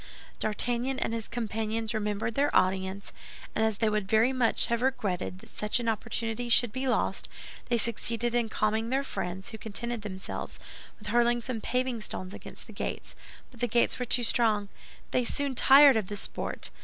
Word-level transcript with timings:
D'Artagnan 0.39 0.97
and 0.97 1.13
his 1.13 1.27
companions 1.27 1.93
remembered 1.93 2.33
their 2.33 2.49
audience, 2.55 3.13
and 3.53 3.63
as 3.63 3.77
they 3.77 3.87
would 3.87 4.07
very 4.09 4.33
much 4.33 4.65
have 4.65 4.81
regretted 4.81 5.37
that 5.37 5.55
such 5.55 5.79
an 5.79 5.87
opportunity 5.87 6.49
should 6.49 6.71
be 6.73 6.87
lost, 6.87 7.29
they 7.69 7.77
succeeded 7.77 8.33
in 8.33 8.49
calming 8.49 8.89
their 8.89 9.03
friends, 9.03 9.49
who 9.49 9.59
contented 9.59 10.01
themselves 10.01 10.57
with 10.97 11.09
hurling 11.09 11.39
some 11.39 11.61
paving 11.61 12.01
stones 12.01 12.33
against 12.33 12.65
the 12.65 12.73
gates; 12.73 13.15
but 13.51 13.59
the 13.59 13.67
gates 13.67 13.99
were 13.99 14.05
too 14.05 14.23
strong. 14.23 14.69
They 15.11 15.23
soon 15.23 15.53
tired 15.53 15.95
of 15.97 16.07
the 16.07 16.17
sport. 16.17 16.71